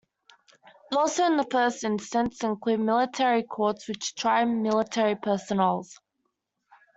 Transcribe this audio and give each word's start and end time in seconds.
Also 0.97 1.23
in 1.25 1.37
the 1.37 1.45
first 1.51 1.83
instance 1.83 2.43
include 2.43 2.79
military 2.79 3.43
courts, 3.43 3.87
which 3.87 4.15
try 4.15 4.43
military 4.45 5.13
personals. 5.15 5.99